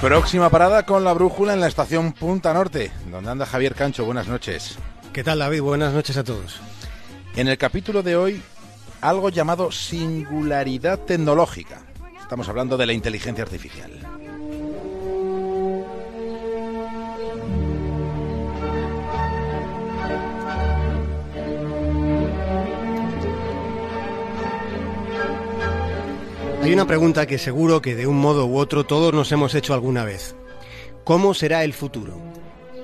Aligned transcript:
Próxima 0.00 0.50
parada 0.50 0.84
con 0.84 1.04
la 1.04 1.12
brújula 1.12 1.54
en 1.54 1.60
la 1.60 1.68
estación 1.68 2.12
Punta 2.12 2.52
Norte, 2.52 2.90
donde 3.08 3.30
anda 3.30 3.46
Javier 3.46 3.76
Cancho. 3.76 4.04
Buenas 4.04 4.26
noches. 4.26 4.78
¿Qué 5.12 5.22
tal 5.22 5.38
David? 5.38 5.62
Buenas 5.62 5.94
noches 5.94 6.16
a 6.16 6.24
todos. 6.24 6.60
En 7.36 7.46
el 7.46 7.56
capítulo 7.56 8.02
de 8.02 8.16
hoy, 8.16 8.42
algo 9.00 9.28
llamado 9.28 9.72
singularidad 9.72 10.98
tecnológica. 11.00 11.82
Estamos 12.20 12.48
hablando 12.48 12.76
de 12.76 12.86
la 12.86 12.92
inteligencia 12.92 13.44
artificial. 13.44 13.90
Hay 26.62 26.74
una 26.74 26.86
pregunta 26.86 27.26
que 27.26 27.38
seguro 27.38 27.80
que 27.80 27.96
de 27.96 28.06
un 28.06 28.18
modo 28.18 28.46
u 28.46 28.58
otro 28.58 28.84
todos 28.84 29.12
nos 29.14 29.32
hemos 29.32 29.54
hecho 29.54 29.74
alguna 29.74 30.04
vez. 30.04 30.36
¿Cómo 31.04 31.34
será 31.34 31.64
el 31.64 31.72
futuro? 31.72 32.20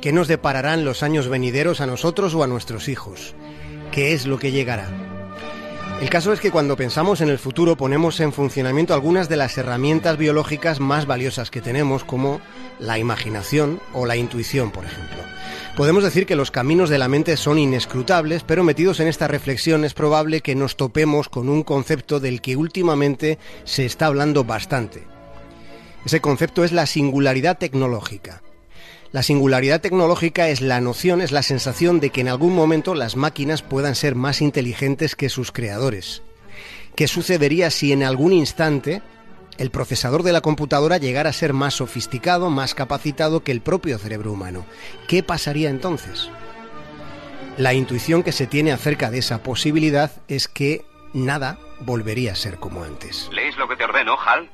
¿Qué 0.01 0.13
nos 0.13 0.29
depararán 0.29 0.85
los 0.85 1.03
años 1.03 1.29
venideros 1.29 1.81
a 1.81 1.87
nosotros 1.87 2.35
o 2.35 2.43
a 2.43 2.47
nuestros 2.47 2.89
hijos? 2.89 3.35
¿Qué 3.93 4.13
es 4.13 4.27
lo 4.27 4.39
que 4.39 4.51
llegará? 4.51 5.06
El 6.01 6.11
caso 6.11 6.33
es 6.35 6.41
que 6.41 6.51
cuando 6.51 6.77
pensamos 6.77 7.23
en 7.23 7.31
el 7.31 7.39
futuro 7.39 7.77
ponemos 7.77 8.21
en 8.21 8.33
funcionamiento 8.33 8.93
algunas 8.93 9.31
de 9.31 9.37
las 9.37 9.57
herramientas 9.57 10.19
biológicas 10.19 10.79
más 10.79 11.07
valiosas 11.07 11.51
que 11.51 11.63
tenemos, 11.63 12.05
como 12.05 12.41
la 12.79 12.99
imaginación 12.99 13.81
o 13.95 14.05
la 14.05 14.17
intuición, 14.17 14.71
por 14.71 14.85
ejemplo. 14.85 15.17
Podemos 15.75 16.05
decir 16.05 16.27
que 16.27 16.37
los 16.37 16.51
caminos 16.51 16.91
de 16.91 16.99
la 16.99 17.09
mente 17.09 17.37
son 17.39 17.59
inescrutables, 17.59 18.45
pero 18.45 18.63
metidos 18.63 19.01
en 19.01 19.09
esta 19.09 19.27
reflexión 19.27 19.85
es 19.85 19.95
probable 19.95 20.43
que 20.43 20.55
nos 20.55 20.77
topemos 20.77 21.31
con 21.31 21.49
un 21.49 21.63
concepto 21.63 22.21
del 22.21 22.43
que 22.43 22.57
últimamente 22.57 23.39
se 23.65 23.87
está 23.87 24.07
hablando 24.07 24.45
bastante. 24.45 25.05
Ese 26.05 26.21
concepto 26.21 26.63
es 26.63 26.73
la 26.73 26.87
singularidad 26.87 27.57
tecnológica. 27.57 28.43
La 29.13 29.23
singularidad 29.23 29.81
tecnológica 29.81 30.49
es 30.49 30.61
la 30.61 30.81
noción, 30.81 31.21
es 31.21 31.33
la 31.33 31.43
sensación 31.43 32.01
de 32.01 32.11
que 32.11 32.21
en 32.21 32.29
algún 32.29 32.55
momento 32.55 32.95
las 32.95 33.17
máquinas 33.17 33.63
puedan 33.63 33.95
ser 33.95 34.15
más 34.15 34.43
inteligentes 34.43 35.15
que 35.15 35.29
sus 35.29 35.53
creadores. 35.53 36.23
¿Qué 36.97 37.09
sucedería 37.09 37.71
si 37.71 37.93
en 37.93 38.03
algún 38.03 38.33
instante 38.33 39.03
el 39.59 39.71
procesador 39.71 40.23
de 40.23 40.33
la 40.33 40.41
computadora 40.41 40.99
llegara 40.99 41.31
a 41.31 41.35
ser 41.35 41.53
más 41.53 41.75
sofisticado, 41.75 42.51
más 42.51 42.75
capacitado 42.75 43.43
que 43.43 43.53
el 43.53 43.61
propio 43.61 43.99
cerebro 43.99 44.33
humano? 44.33 44.67
¿Qué 45.07 45.23
pasaría 45.23 45.71
entonces? 45.71 46.31
La 47.57 47.73
intuición 47.73 48.23
que 48.23 48.33
se 48.33 48.47
tiene 48.47 48.73
acerca 48.73 49.11
de 49.11 49.19
esa 49.19 49.43
posibilidad 49.43 50.11
es 50.29 50.49
que 50.49 50.85
nada 51.15 51.59
volvería 51.81 52.33
a 52.33 52.37
ser 52.37 52.59
como 52.59 52.83
antes. 52.83 53.31
¿Lees 53.33 53.57
lo 53.57 53.69
que 53.69 53.77
te 53.77 53.85
ordeno, 53.85 54.17
Hal? 54.21 54.51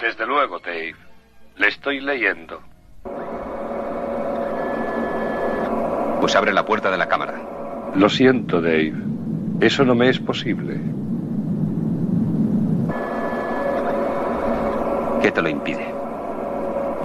Desde 0.00 0.26
luego, 0.26 0.58
Dave. 0.58 0.96
Le 1.56 1.68
estoy 1.68 2.00
leyendo. 2.00 2.62
Pues 6.26 6.34
abre 6.34 6.52
la 6.52 6.64
puerta 6.64 6.90
de 6.90 6.96
la 6.96 7.06
cámara. 7.06 7.34
Lo 7.94 8.08
siento, 8.08 8.60
Dave. 8.60 8.94
Eso 9.60 9.84
no 9.84 9.94
me 9.94 10.08
es 10.08 10.18
posible. 10.18 10.74
¿Qué 15.22 15.30
te 15.30 15.40
lo 15.40 15.48
impide? 15.48 15.86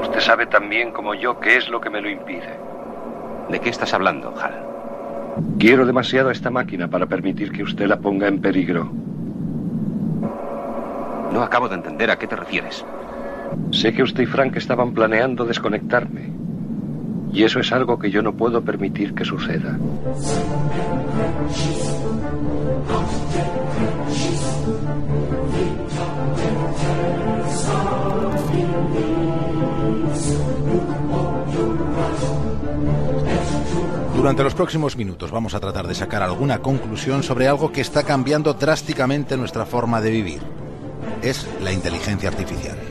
Usted 0.02 0.22
sabe 0.22 0.48
tan 0.48 0.72
bien 0.72 0.92
como 0.92 1.14
yo 1.14 1.40
qué 1.40 1.58
es 1.58 1.70
lo 1.70 1.80
que 1.80 1.92
me 1.92 2.02
lo 2.02 2.10
impide. 2.10 2.50
¿De 3.48 3.60
qué 3.60 3.70
estás 3.70 3.94
hablando, 3.94 4.34
Hal? 4.42 4.60
Quiero 5.60 5.86
demasiado 5.86 6.30
a 6.30 6.32
esta 6.32 6.50
máquina 6.50 6.88
para 6.88 7.06
permitir 7.06 7.52
que 7.52 7.62
usted 7.62 7.86
la 7.86 8.00
ponga 8.00 8.28
en 8.28 8.42
peligro. 8.42 8.92
No 11.32 11.44
acabo 11.44 11.70
de 11.70 11.76
entender 11.76 12.10
a 12.10 12.18
qué 12.18 12.26
te 12.26 12.36
refieres. 12.36 12.84
Sé 13.70 13.94
que 13.94 14.02
usted 14.02 14.24
y 14.24 14.26
Frank 14.26 14.56
estaban 14.56 14.96
planeando 14.96 15.46
desconectarme. 15.46 16.41
Y 17.34 17.44
eso 17.44 17.60
es 17.60 17.72
algo 17.72 17.98
que 17.98 18.12
yo 18.12 18.22
no 18.22 18.34
puedo 18.34 18.62
permitir 18.62 19.14
que 19.14 19.26
suceda. 19.26 19.78
Durante 34.22 34.44
los 34.44 34.54
próximos 34.54 34.96
minutos 34.98 35.32
vamos 35.32 35.56
a 35.56 35.60
tratar 35.60 35.88
de 35.88 35.96
sacar 35.96 36.22
alguna 36.22 36.60
conclusión 36.60 37.24
sobre 37.24 37.48
algo 37.48 37.72
que 37.72 37.82
está 37.82 38.04
cambiando 38.04 38.54
drásticamente 38.54 39.36
nuestra 39.36 39.66
forma 39.66 40.00
de 40.00 40.12
vivir. 40.12 40.42
Es 41.24 41.48
la 41.60 41.72
inteligencia 41.72 42.30
artificial. 42.30 42.91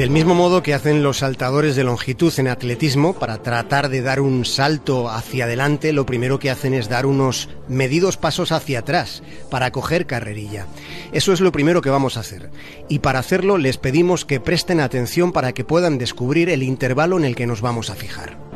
Del 0.00 0.08
mismo 0.08 0.34
modo 0.34 0.62
que 0.62 0.72
hacen 0.72 1.02
los 1.02 1.18
saltadores 1.18 1.76
de 1.76 1.84
longitud 1.84 2.32
en 2.38 2.48
atletismo, 2.48 3.12
para 3.12 3.42
tratar 3.42 3.90
de 3.90 4.00
dar 4.00 4.22
un 4.22 4.46
salto 4.46 5.10
hacia 5.10 5.44
adelante, 5.44 5.92
lo 5.92 6.06
primero 6.06 6.38
que 6.38 6.48
hacen 6.48 6.72
es 6.72 6.88
dar 6.88 7.04
unos 7.04 7.50
medidos 7.68 8.16
pasos 8.16 8.50
hacia 8.50 8.78
atrás 8.78 9.22
para 9.50 9.72
coger 9.72 10.06
carrerilla. 10.06 10.64
Eso 11.12 11.34
es 11.34 11.42
lo 11.42 11.52
primero 11.52 11.82
que 11.82 11.90
vamos 11.90 12.16
a 12.16 12.20
hacer. 12.20 12.48
Y 12.88 13.00
para 13.00 13.18
hacerlo 13.18 13.58
les 13.58 13.76
pedimos 13.76 14.24
que 14.24 14.40
presten 14.40 14.80
atención 14.80 15.32
para 15.32 15.52
que 15.52 15.64
puedan 15.64 15.98
descubrir 15.98 16.48
el 16.48 16.62
intervalo 16.62 17.18
en 17.18 17.26
el 17.26 17.36
que 17.36 17.46
nos 17.46 17.60
vamos 17.60 17.90
a 17.90 17.94
fijar. 17.94 18.49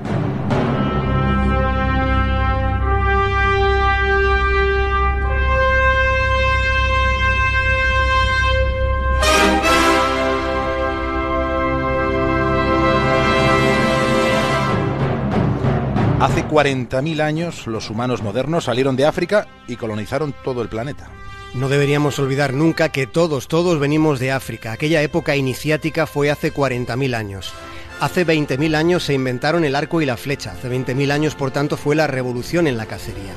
Hace 16.24 16.42
40.000 16.48 17.20
años 17.20 17.66
los 17.66 17.90
humanos 17.90 18.22
modernos 18.22 18.64
salieron 18.64 18.96
de 18.96 19.04
África 19.04 19.46
y 19.68 19.76
colonizaron 19.76 20.34
todo 20.42 20.62
el 20.62 20.70
planeta. 20.70 21.10
No 21.52 21.68
deberíamos 21.68 22.18
olvidar 22.18 22.54
nunca 22.54 22.88
que 22.88 23.06
todos, 23.06 23.46
todos 23.46 23.78
venimos 23.78 24.20
de 24.20 24.32
África. 24.32 24.72
Aquella 24.72 25.02
época 25.02 25.36
iniciática 25.36 26.06
fue 26.06 26.30
hace 26.30 26.50
40.000 26.50 27.14
años. 27.14 27.52
Hace 28.00 28.26
20.000 28.26 28.74
años 28.74 29.04
se 29.04 29.12
inventaron 29.12 29.66
el 29.66 29.76
arco 29.76 30.00
y 30.00 30.06
la 30.06 30.16
flecha. 30.16 30.52
Hace 30.52 30.70
20.000 30.70 31.12
años, 31.12 31.34
por 31.34 31.50
tanto, 31.50 31.76
fue 31.76 31.94
la 31.94 32.06
revolución 32.06 32.66
en 32.68 32.78
la 32.78 32.86
cacería. 32.86 33.34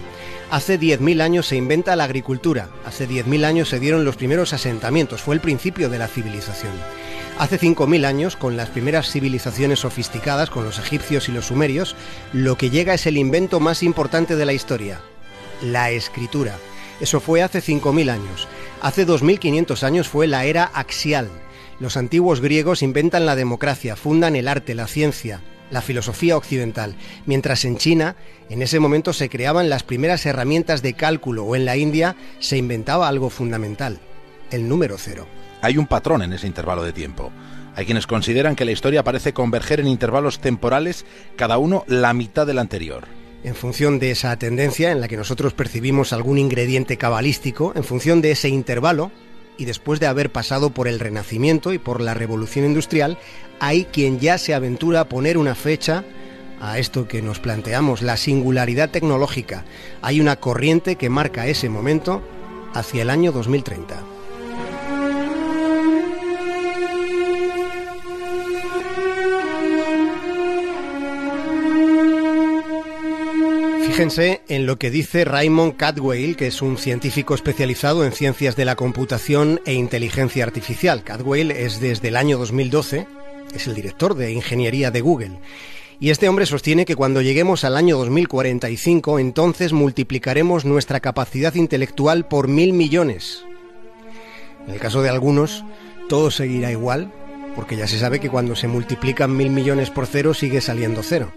Hace 0.50 0.80
10.000 0.80 1.20
años 1.20 1.46
se 1.46 1.58
inventa 1.58 1.98
la 1.98 2.06
agricultura. 2.06 2.70
Hace 2.86 3.06
10.000 3.06 3.44
años 3.44 3.68
se 3.68 3.82
dieron 3.82 4.06
los 4.06 4.16
primeros 4.16 4.54
asentamientos. 4.54 5.22
Fue 5.22 5.36
el 5.36 5.42
principio 5.42 5.90
de 5.90 6.00
la 6.00 6.08
civilización. 6.08 6.72
Hace 7.40 7.60
5.000 7.60 8.04
años, 8.06 8.36
con 8.36 8.58
las 8.58 8.70
primeras 8.70 9.12
civilizaciones 9.12 9.82
sofisticadas, 9.82 10.50
con 10.50 10.64
los 10.64 10.80
egipcios 10.80 11.30
y 11.30 11.32
los 11.32 11.46
sumerios, 11.46 11.96
lo 12.34 12.58
que 12.58 12.72
llega 12.72 12.96
es 12.96 13.06
el 13.06 13.16
invento 13.16 13.60
más 13.60 13.84
importante 13.84 14.36
de 14.36 14.46
la 14.46 14.54
historia, 14.54 15.02
la 15.62 15.92
escritura. 15.92 16.56
Eso 17.00 17.20
fue 17.20 17.44
hace 17.44 17.62
5.000 17.62 18.10
años. 18.10 18.48
Hace 18.82 19.06
2.500 19.06 19.84
años 19.84 20.08
fue 20.08 20.26
la 20.26 20.46
era 20.46 20.64
axial. 20.74 21.30
Los 21.80 21.96
antiguos 21.96 22.42
griegos 22.42 22.82
inventan 22.82 23.28
la 23.28 23.36
democracia, 23.36 23.96
fundan 23.96 24.36
el 24.36 24.48
arte, 24.48 24.74
la 24.74 24.88
ciencia, 24.88 25.42
la 25.70 25.84
filosofía 25.84 26.38
occidental, 26.38 26.96
mientras 27.28 27.66
en 27.66 27.78
China 27.78 28.16
en 28.50 28.64
ese 28.64 28.80
momento 28.80 29.14
se 29.14 29.30
creaban 29.30 29.70
las 29.70 29.84
primeras 29.84 30.26
herramientas 30.26 30.82
de 30.82 30.94
cálculo 30.94 31.44
o 31.44 31.56
en 31.56 31.66
la 31.66 31.78
India 31.78 32.16
se 32.40 32.58
inventaba 32.58 33.08
algo 33.08 33.30
fundamental, 33.30 34.00
el 34.50 34.68
número 34.68 34.98
cero. 34.98 35.28
Hay 35.62 35.78
un 35.78 35.88
patrón 35.88 36.22
en 36.22 36.34
ese 36.34 36.48
intervalo 36.48 36.84
de 36.84 36.94
tiempo. 36.94 37.32
Hay 37.76 37.86
quienes 37.86 38.08
consideran 38.08 38.56
que 38.56 38.66
la 38.66 38.72
historia 38.72 39.04
parece 39.04 39.34
converger 39.34 39.80
en 39.80 39.88
intervalos 39.88 40.40
temporales, 40.40 41.06
cada 41.36 41.58
uno 41.58 41.84
la 41.88 42.14
mitad 42.14 42.48
del 42.48 42.60
anterior. 42.60 43.06
En 43.44 43.56
función 43.56 44.00
de 44.00 44.12
esa 44.12 44.36
tendencia 44.38 44.92
en 44.92 45.00
la 45.00 45.08
que 45.08 45.18
nosotros 45.18 45.54
percibimos 45.54 46.12
algún 46.12 46.38
ingrediente 46.40 46.98
cabalístico, 46.98 47.74
en 47.76 47.84
función 47.84 48.22
de 48.22 48.32
ese 48.32 48.50
intervalo, 48.50 49.12
y 49.58 49.66
después 49.66 50.00
de 50.00 50.08
haber 50.08 50.32
pasado 50.32 50.72
por 50.72 50.88
el 50.88 51.00
Renacimiento 51.00 51.74
y 51.74 51.78
por 51.78 52.02
la 52.02 52.14
Revolución 52.14 52.66
Industrial, 52.66 53.18
hay 53.60 53.86
quien 53.86 54.20
ya 54.20 54.38
se 54.38 54.54
aventura 54.54 55.02
a 55.02 55.10
poner 55.10 55.38
una 55.38 55.56
fecha 55.56 56.04
a 56.60 56.80
esto 56.80 57.08
que 57.08 57.22
nos 57.22 57.40
planteamos, 57.40 58.02
la 58.02 58.18
singularidad 58.18 58.90
tecnológica. 58.90 59.66
Hay 60.02 60.20
una 60.20 60.38
corriente 60.38 60.96
que 60.96 61.10
marca 61.10 61.48
ese 61.48 61.70
momento 61.70 62.22
hacia 62.74 63.04
el 63.04 63.10
año 63.10 63.32
2030. 63.32 64.17
Fíjense 73.98 74.44
en 74.48 74.68
lo 74.68 74.78
que 74.78 74.92
dice 74.92 75.26
Raymond 75.26 75.76
Cadwell, 75.76 76.36
que 76.36 76.46
es 76.46 76.62
un 76.62 76.78
científico 76.78 77.34
especializado 77.34 78.06
en 78.06 78.12
ciencias 78.12 78.56
de 78.56 78.64
la 78.64 78.76
computación 78.76 79.60
e 79.66 79.74
inteligencia 79.74 80.44
artificial. 80.44 81.04
Cadwell 81.04 81.50
es 81.50 81.80
desde 81.80 82.10
el 82.10 82.16
año 82.16 82.38
2012, 82.38 83.08
es 83.56 83.66
el 83.66 83.74
director 83.74 84.14
de 84.14 84.32
ingeniería 84.32 84.92
de 84.92 85.02
Google. 85.02 85.40
Y 86.00 86.12
este 86.12 86.30
hombre 86.30 86.46
sostiene 86.46 86.86
que 86.86 86.96
cuando 86.96 87.24
lleguemos 87.24 87.64
al 87.64 87.76
año 87.76 87.98
2045, 87.98 89.18
entonces 89.18 89.74
multiplicaremos 89.74 90.64
nuestra 90.64 91.00
capacidad 91.00 91.56
intelectual 91.56 92.28
por 92.28 92.48
mil 92.48 92.74
millones. 92.74 93.46
En 94.68 94.76
el 94.76 94.80
caso 94.80 95.02
de 95.02 95.10
algunos, 95.10 95.66
todo 96.08 96.30
seguirá 96.30 96.70
igual, 96.70 97.12
porque 97.58 97.76
ya 97.76 97.88
se 97.88 97.98
sabe 97.98 98.20
que 98.20 98.30
cuando 98.30 98.56
se 98.56 98.68
multiplican 98.68 99.36
mil 99.36 99.50
millones 99.50 99.90
por 99.90 100.06
cero 100.06 100.36
sigue 100.36 100.62
saliendo 100.62 101.02
cero. 101.02 101.34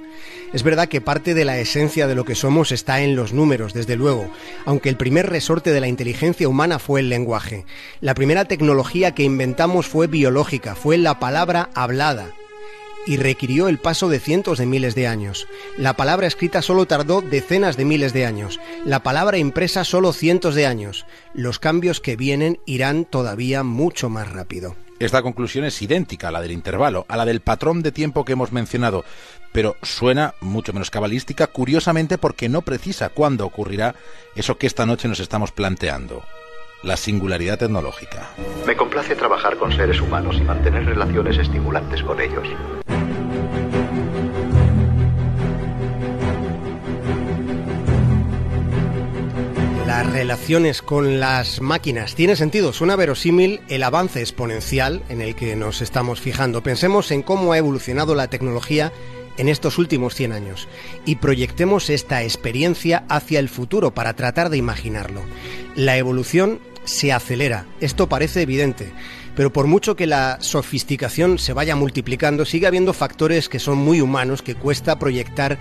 Es 0.53 0.63
verdad 0.63 0.87
que 0.87 1.01
parte 1.01 1.33
de 1.33 1.47
la 1.47 1.59
esencia 1.59 2.07
de 2.07 2.15
lo 2.15 2.27
que 2.27 2.35
somos 2.35 2.73
está 2.73 3.01
en 3.01 3.17
los 3.17 3.33
números, 3.33 3.73
desde 3.73 3.97
luego, 3.97 4.31
aunque 4.67 4.91
el 4.91 4.99
primer 4.99 5.31
resorte 5.31 5.73
de 5.73 5.81
la 5.81 5.89
inteligencia 5.89 6.47
humana 6.47 6.79
fue 6.79 7.01
el 7.01 7.09
lenguaje. 7.09 7.65
La 8.03 8.15
primera 8.15 8.45
tecnología 8.45 9.15
que 9.15 9.23
inventamos 9.23 9.87
fue 9.87 10.09
biológica, 10.09 10.75
fue 10.75 10.99
la 10.99 11.19
palabra 11.19 11.71
hablada 11.75 12.35
y 13.07 13.17
requirió 13.17 13.69
el 13.69 13.79
paso 13.79 14.11
de 14.11 14.21
cientos 14.21 14.59
de 14.59 14.67
miles 14.67 14.95
de 14.95 15.07
años. 15.07 15.49
La 15.79 15.97
palabra 15.97 16.27
escrita 16.27 16.61
solo 16.61 16.85
tardó 16.85 17.23
decenas 17.23 17.79
de 17.79 17.87
miles 17.87 18.13
de 18.13 18.27
años. 18.27 18.61
La 18.85 19.03
palabra 19.03 19.39
impresa 19.39 19.85
solo 19.85 20.13
cientos 20.13 20.55
de 20.55 20.67
años. 20.67 21.07
Los 21.33 21.59
cambios 21.59 21.99
que 21.99 22.17
vienen 22.17 22.61
irán 22.67 23.07
todavía 23.07 23.63
mucho 23.63 24.11
más 24.11 24.31
rápido. 24.31 24.77
Esta 25.01 25.23
conclusión 25.23 25.65
es 25.65 25.81
idéntica 25.81 26.29
a 26.29 26.31
la 26.31 26.43
del 26.43 26.53
intervalo, 26.53 27.07
a 27.09 27.17
la 27.17 27.25
del 27.25 27.41
patrón 27.41 27.83
de 27.83 27.91
tiempo 27.91 28.27
que 28.27 28.35
hemos 28.35 28.53
mencionado, 28.53 29.03
pero 29.51 29.77
suena 29.83 30.35
mucho 30.43 30.75
menos 30.75 30.91
cabalística, 30.91 31.47
curiosamente 31.47 32.19
porque 32.19 32.51
no 32.51 32.61
precisa 32.61 33.09
cuándo 33.09 33.47
ocurrirá 33.47 33.95
eso 34.37 34.59
que 34.59 34.67
esta 34.67 34.85
noche 34.85 35.09
nos 35.09 35.19
estamos 35.19 35.53
planteando, 35.53 36.23
la 36.83 36.99
singularidad 36.99 37.59
tecnológica. 37.59 38.29
Me 38.67 38.77
complace 38.77 39.17
trabajar 39.17 39.57
con 39.57 39.73
seres 39.73 40.03
humanos 40.03 40.37
y 40.39 40.43
mantener 40.43 40.85
relaciones 40.85 41.39
estimulantes 41.39 42.03
con 42.03 42.21
ellos. 42.21 42.47
Relaciones 50.11 50.83
con 50.83 51.21
las 51.21 51.61
máquinas. 51.61 52.15
Tiene 52.15 52.35
sentido, 52.35 52.73
suena 52.73 52.97
verosímil 52.97 53.61
el 53.69 53.83
avance 53.85 54.21
exponencial 54.21 55.03
en 55.09 55.21
el 55.21 55.37
que 55.37 55.55
nos 55.55 55.83
estamos 55.83 56.21
fijando. 56.21 56.63
Pensemos 56.63 57.11
en 57.13 57.23
cómo 57.23 57.53
ha 57.53 57.59
evolucionado 57.59 58.15
la 58.17 58.29
tecnología 58.29 58.93
en 59.37 59.49
estos 59.49 59.79
últimos 59.79 60.17
100 60.17 60.33
años 60.33 60.69
y 61.07 61.17
proyectemos 61.17 61.91
esta 61.91 62.25
experiencia 62.25 63.05
hacia 63.09 63.39
el 63.39 63.49
futuro 63.49 63.95
para 63.95 64.15
tratar 64.15 64.51
de 64.51 64.57
imaginarlo. 64.57 65.23
La 65.77 65.97
evolución 65.97 66.61
se 66.85 67.13
acelera, 67.13 67.67
esto 67.81 68.09
parece 68.09 68.43
evidente, 68.43 68.93
pero 69.37 69.53
por 69.53 69.67
mucho 69.69 69.95
que 69.95 70.09
la 70.09 70.39
sofisticación 70.41 71.39
se 71.39 71.53
vaya 71.53 71.77
multiplicando, 71.77 72.45
sigue 72.45 72.67
habiendo 72.67 72.93
factores 72.93 73.49
que 73.49 73.61
son 73.61 73.79
muy 73.79 74.01
humanos 74.01 74.43
que 74.43 74.57
cuesta 74.57 74.99
proyectar 74.99 75.59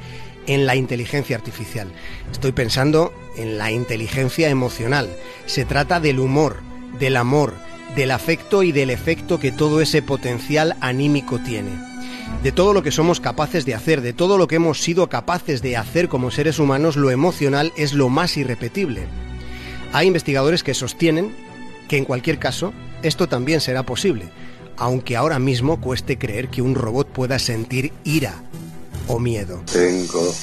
en 0.49 0.65
la 0.65 0.75
inteligencia 0.75 1.37
artificial. 1.37 1.87
Estoy 2.31 2.51
pensando 2.51 3.13
en 3.37 3.59
la 3.59 3.71
inteligencia 3.71 4.49
emocional. 4.49 5.07
Se 5.45 5.63
trata 5.63 5.99
del 5.99 6.19
humor, 6.19 6.57
del 6.99 7.17
amor, 7.17 7.53
del 7.95 8.09
afecto 8.09 8.63
y 8.63 8.71
del 8.71 8.89
efecto 8.89 9.39
que 9.39 9.51
todo 9.51 9.79
ese 9.79 10.01
potencial 10.01 10.75
anímico 10.81 11.37
tiene. 11.37 11.69
De 12.41 12.51
todo 12.51 12.73
lo 12.73 12.81
que 12.81 12.91
somos 12.91 13.19
capaces 13.19 13.63
de 13.65 13.75
hacer, 13.75 14.01
de 14.01 14.11
todo 14.11 14.39
lo 14.39 14.47
que 14.47 14.55
hemos 14.55 14.81
sido 14.81 15.07
capaces 15.07 15.61
de 15.61 15.77
hacer 15.77 16.09
como 16.09 16.31
seres 16.31 16.57
humanos, 16.57 16.97
lo 16.97 17.11
emocional 17.11 17.71
es 17.77 17.93
lo 17.93 18.09
más 18.09 18.35
irrepetible. 18.35 19.03
Hay 19.93 20.07
investigadores 20.07 20.63
que 20.63 20.73
sostienen 20.73 21.31
que 21.87 21.97
en 21.97 22.05
cualquier 22.05 22.39
caso 22.39 22.73
esto 23.03 23.27
también 23.27 23.61
será 23.61 23.83
posible, 23.83 24.25
aunque 24.77 25.15
ahora 25.15 25.37
mismo 25.37 25.79
cueste 25.79 26.17
creer 26.17 26.49
que 26.49 26.63
un 26.63 26.73
robot 26.73 27.07
pueda 27.07 27.37
sentir 27.37 27.93
ira, 28.03 28.33
o 29.09 29.19
miedo? 29.19 29.61
Tengo 29.71 30.33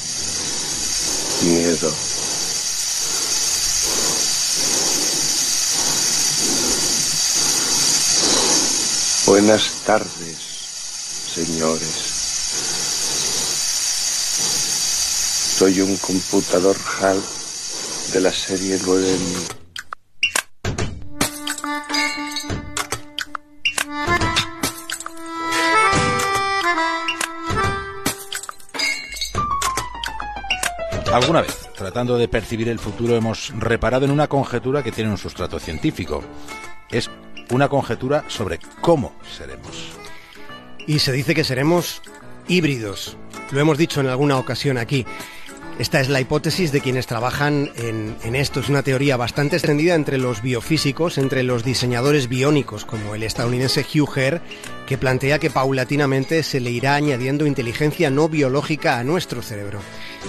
miedo. 1.43 1.93
Buenas 9.27 9.71
tardes, 9.85 10.37
señores. 11.33 12.15
Soy 15.59 15.81
un 15.81 15.97
computador 15.97 16.77
HAL 17.01 17.23
de 18.13 18.21
la 18.21 18.33
serie 18.33 18.79
9000. 18.79 19.66
Alguna 31.17 31.41
vez, 31.41 31.71
tratando 31.75 32.19
de 32.19 32.29
percibir 32.29 32.69
el 32.69 32.79
futuro, 32.79 33.17
hemos 33.17 33.51
reparado 33.59 34.05
en 34.05 34.11
una 34.11 34.29
conjetura 34.29 34.83
que 34.83 34.93
tiene 34.93 35.11
un 35.11 35.17
sustrato 35.17 35.59
científico. 35.59 36.23
Es 36.91 37.11
una 37.51 37.71
conjetura 37.71 38.27
sobre 38.29 38.59
cómo 38.83 39.15
seremos. 39.35 39.93
Y 40.87 40.99
se 40.99 41.13
dice 41.13 41.35
que 41.35 41.43
seremos 41.43 42.03
híbridos. 42.49 43.17
Lo 43.51 43.61
hemos 43.61 43.79
dicho 43.79 44.03
en 44.03 44.09
alguna 44.09 44.37
ocasión 44.37 44.77
aquí. 44.77 45.07
Esta 45.79 46.01
es 46.01 46.09
la 46.09 46.23
hipótesis 46.23 46.73
de 46.73 46.81
quienes 46.81 47.07
trabajan 47.07 47.71
en, 47.77 48.35
esto. 48.35 48.61
Es 48.61 48.71
una 48.71 48.83
teoría 48.83 49.19
bastante 49.19 49.57
extendida 49.57 49.95
entre 49.95 50.17
los 50.17 50.41
biofísicos, 50.41 51.19
entre 51.19 51.43
los 51.43 51.65
diseñadores 51.65 52.31
biónicos, 52.31 52.87
como 52.87 53.15
el 53.15 53.23
estadounidense 53.23 53.85
Hugh 53.85 54.09
Herr, 54.17 54.41
que 54.87 54.97
plantea 54.97 55.39
que 55.39 55.51
paulatinamente 55.51 56.43
se 56.45 56.61
le 56.61 56.71
irá 56.71 56.95
añadiendo 56.95 57.47
inteligencia 57.47 58.09
no 58.09 58.31
biológica 58.31 58.99
a 58.99 59.05
nuestro 59.05 59.43
cerebro. 59.43 59.81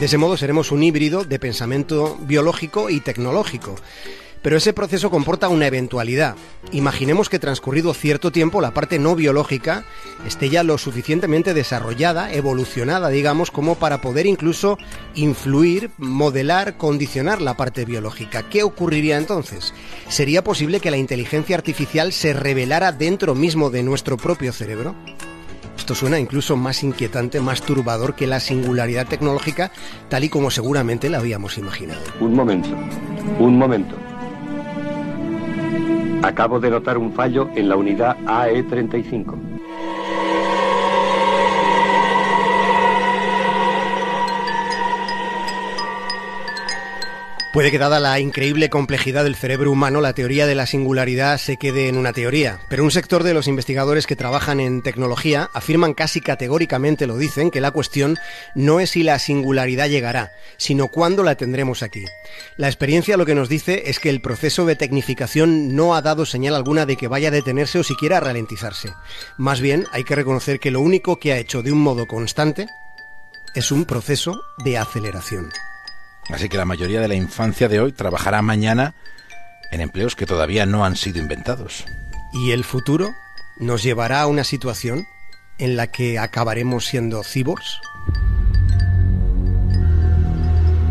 De 0.02 0.08
ese 0.08 0.18
modo 0.18 0.36
seremos 0.36 0.74
un 0.74 0.84
híbrido 0.84 1.24
de 1.24 1.40
pensamiento 1.40 2.18
biológico 2.20 2.90
y 2.90 3.00
tecnológico. 3.00 3.76
Pero 4.48 4.56
ese 4.56 4.72
proceso 4.72 5.10
comporta 5.10 5.50
una 5.50 5.68
eventualidad. 5.68 6.38
Imaginemos 6.72 7.28
que 7.28 7.38
transcurrido 7.38 7.94
cierto 7.94 8.32
tiempo 8.32 8.62
la 8.62 8.72
parte 8.72 8.98
no 8.98 9.14
biológica 9.14 9.84
esté 10.26 10.48
ya 10.48 10.64
lo 10.64 10.78
suficientemente 10.78 11.54
desarrollada, 11.54 12.32
evolucionada, 12.32 13.10
digamos, 13.10 13.52
como 13.52 13.76
para 13.76 14.00
poder 14.00 14.26
incluso 14.26 14.78
influir, 15.16 15.92
modelar, 15.98 16.78
condicionar 16.78 17.42
la 17.42 17.58
parte 17.58 17.84
biológica. 17.84 18.44
¿Qué 18.44 18.64
ocurriría 18.64 19.18
entonces? 19.18 19.74
¿Sería 20.08 20.46
posible 20.46 20.80
que 20.80 20.92
la 20.92 20.98
inteligencia 20.98 21.58
artificial 21.58 22.14
se 22.14 22.32
revelara 22.32 22.94
dentro 22.94 23.36
mismo 23.36 23.70
de 23.70 23.84
nuestro 23.84 24.16
propio 24.16 24.54
cerebro? 24.54 24.96
Esto 25.78 25.94
suena 25.94 26.20
incluso 26.20 26.56
más 26.56 26.84
inquietante, 26.84 27.42
más 27.42 27.62
turbador 27.64 28.16
que 28.16 28.28
la 28.28 28.40
singularidad 28.40 29.08
tecnológica, 29.08 29.74
tal 30.08 30.24
y 30.24 30.30
como 30.30 30.52
seguramente 30.52 31.10
la 31.10 31.18
habíamos 31.18 31.58
imaginado. 31.58 32.00
Un 32.22 32.34
momento, 32.34 32.70
un 33.40 33.58
momento. 33.58 34.07
Acabo 36.28 36.60
de 36.60 36.70
notar 36.70 36.98
un 36.98 37.14
fallo 37.14 37.48
en 37.56 37.70
la 37.70 37.78
unidad 37.78 38.18
AE35. 38.26 39.47
Puede 47.58 47.72
que 47.72 47.80
dada 47.80 48.00
la 48.00 48.20
increíble 48.20 48.70
complejidad 48.70 49.24
del 49.24 49.36
cerebro 49.36 49.72
humano, 49.72 50.00
la 50.00 50.14
teoría 50.14 50.46
de 50.46 50.54
la 50.54 50.68
singularidad 50.68 51.40
se 51.40 51.58
quede 51.58 51.88
en 51.88 51.98
una 51.98 52.14
teoría, 52.14 52.60
pero 52.70 52.84
un 52.84 52.92
sector 52.92 53.24
de 53.24 53.34
los 53.34 53.48
investigadores 53.48 54.06
que 54.06 54.16
trabajan 54.16 54.60
en 54.60 54.84
tecnología 54.84 55.50
afirman 55.56 55.96
casi 55.96 56.22
categóricamente, 56.22 57.08
lo 57.08 57.18
dicen, 57.18 57.50
que 57.50 57.60
la 57.60 57.72
cuestión 57.72 58.20
no 58.54 58.80
es 58.80 58.92
si 58.92 59.02
la 59.02 59.18
singularidad 59.18 59.90
llegará, 59.90 60.34
sino 60.58 60.90
cuándo 60.90 61.24
la 61.24 61.34
tendremos 61.34 61.82
aquí. 61.82 62.06
La 62.58 62.68
experiencia 62.68 63.18
lo 63.18 63.26
que 63.26 63.34
nos 63.34 63.50
dice 63.50 63.90
es 63.90 64.00
que 64.00 64.12
el 64.12 64.22
proceso 64.22 64.68
de 64.68 64.76
tecnificación 64.76 65.76
no 65.76 65.96
ha 65.96 66.04
dado 66.04 66.28
señal 66.28 66.54
alguna 66.54 66.86
de 66.86 66.96
que 66.96 67.08
vaya 67.08 67.30
a 67.30 67.32
detenerse 67.32 67.80
o 67.80 67.84
siquiera 67.84 68.18
a 68.18 68.20
ralentizarse. 68.20 68.94
Más 69.36 69.62
bien, 69.62 69.88
hay 69.94 70.04
que 70.04 70.14
reconocer 70.14 70.60
que 70.60 70.70
lo 70.70 70.82
único 70.82 71.18
que 71.18 71.34
ha 71.34 71.40
hecho 71.40 71.64
de 71.64 71.72
un 71.72 71.80
modo 71.80 72.06
constante 72.06 72.68
es 73.56 73.72
un 73.72 73.86
proceso 73.86 74.44
de 74.64 74.78
aceleración. 74.78 75.50
Así 76.30 76.50
que 76.50 76.58
la 76.58 76.66
mayoría 76.66 77.00
de 77.00 77.08
la 77.08 77.16
infancia 77.16 77.70
de 77.70 77.80
hoy 77.80 77.92
trabajará 77.94 78.42
mañana 78.42 78.96
en 79.72 79.82
empleos 79.82 80.16
que 80.16 80.26
todavía 80.26 80.66
no 80.66 80.86
han 80.86 80.96
sido 80.96 81.20
inventados. 81.20 81.86
¿Y 82.34 82.52
el 82.52 82.64
futuro 82.64 83.14
nos 83.58 83.84
llevará 83.84 84.22
a 84.22 84.28
una 84.28 84.44
situación 84.44 85.06
en 85.58 85.78
la 85.78 85.88
que 85.88 86.20
acabaremos 86.20 86.86
siendo 86.86 87.24
cyborgs? 87.24 87.80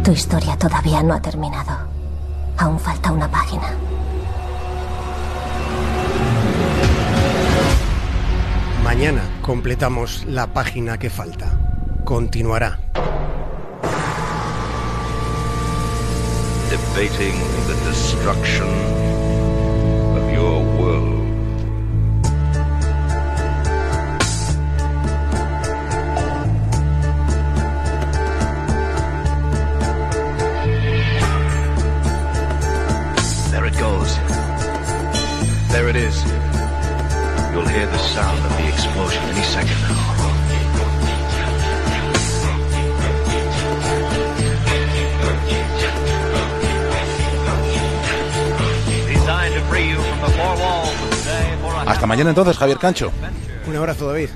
Tu 0.04 0.12
historia 0.12 0.56
todavía 0.56 1.02
no 1.02 1.14
ha 1.14 1.20
terminado. 1.20 1.90
Aún 2.58 2.78
falta 2.80 3.12
una 3.12 3.30
página. 3.30 3.74
Mañana 8.82 9.22
completamos 9.42 10.24
la 10.26 10.46
página 10.46 10.96
que 10.96 11.10
falta. 11.10 11.58
Continuará. 12.04 12.78
Debating 16.76 17.38
the 17.68 17.76
destruction 17.88 18.68
of 20.18 20.30
your 20.30 20.62
world. 20.78 21.22
There 33.50 33.64
it 33.64 33.78
goes. 33.78 34.16
There 35.72 35.88
it 35.88 35.96
is. 35.96 36.22
You'll 37.52 37.72
hear 37.76 37.86
the 37.86 37.98
sound 37.98 38.44
of 38.44 38.52
the 38.58 38.68
explosion 38.68 39.22
any 39.22 39.42
second 39.42 39.80
now. 39.80 40.45
Hasta 51.86 52.06
mañana 52.06 52.30
entonces, 52.30 52.56
Javier 52.56 52.78
Cancho. 52.78 53.12
Un 53.66 53.76
abrazo, 53.76 54.06
David. 54.06 54.30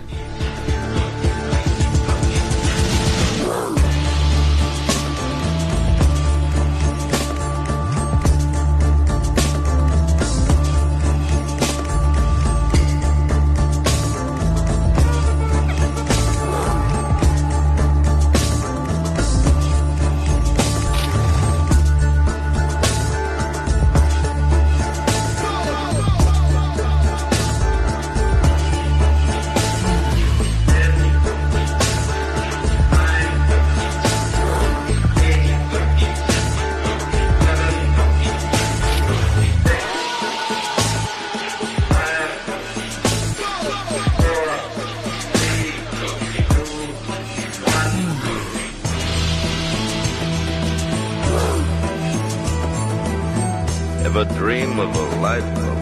Ever 54.20 54.34
dream 54.34 54.78
of 54.78 54.94
a 54.94 55.20
life 55.22 55.42
of 55.42 55.76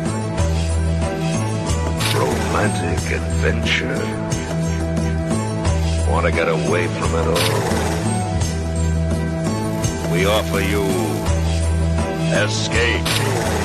romantic 2.14 3.10
adventure? 3.10 3.98
Want 6.08 6.24
to 6.26 6.30
get 6.30 6.48
away 6.48 6.86
from 6.86 7.14
it 7.16 7.26
all? 7.26 7.62
We 10.12 10.26
offer 10.26 10.60
you 10.60 10.84
escape. 12.36 13.58